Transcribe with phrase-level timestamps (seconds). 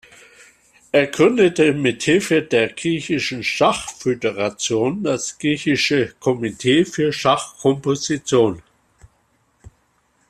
[0.91, 8.63] Er gründete mit Hilfe der Griechischen Schachföderation das Griechische Komitee für Schachkomposition.